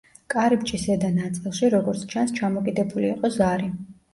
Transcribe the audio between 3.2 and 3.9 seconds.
ზარი.